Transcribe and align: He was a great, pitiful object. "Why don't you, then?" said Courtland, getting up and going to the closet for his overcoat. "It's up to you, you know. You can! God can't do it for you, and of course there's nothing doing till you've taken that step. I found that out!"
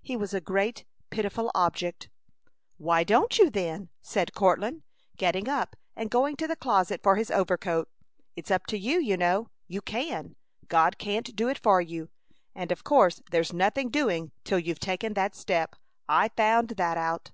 He 0.00 0.16
was 0.16 0.32
a 0.32 0.40
great, 0.40 0.84
pitiful 1.10 1.50
object. 1.56 2.08
"Why 2.76 3.02
don't 3.02 3.36
you, 3.36 3.50
then?" 3.50 3.88
said 4.00 4.32
Courtland, 4.32 4.84
getting 5.16 5.48
up 5.48 5.74
and 5.96 6.08
going 6.08 6.36
to 6.36 6.46
the 6.46 6.54
closet 6.54 7.02
for 7.02 7.16
his 7.16 7.32
overcoat. 7.32 7.88
"It's 8.36 8.52
up 8.52 8.66
to 8.66 8.78
you, 8.78 9.00
you 9.00 9.16
know. 9.16 9.50
You 9.66 9.80
can! 9.82 10.36
God 10.68 10.98
can't 10.98 11.34
do 11.34 11.48
it 11.48 11.58
for 11.58 11.80
you, 11.80 12.10
and 12.54 12.70
of 12.70 12.84
course 12.84 13.22
there's 13.32 13.52
nothing 13.52 13.88
doing 13.90 14.30
till 14.44 14.60
you've 14.60 14.78
taken 14.78 15.14
that 15.14 15.34
step. 15.34 15.74
I 16.08 16.28
found 16.28 16.68
that 16.76 16.96
out!" 16.96 17.32